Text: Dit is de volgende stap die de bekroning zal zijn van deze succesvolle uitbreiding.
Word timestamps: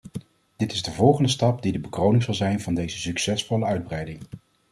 Dit 0.55 0.71
is 0.71 0.83
de 0.83 0.91
volgende 0.91 1.29
stap 1.29 1.61
die 1.61 1.71
de 1.71 1.79
bekroning 1.79 2.23
zal 2.23 2.33
zijn 2.33 2.61
van 2.61 2.73
deze 2.73 2.97
succesvolle 2.99 3.65
uitbreiding. 3.65 4.19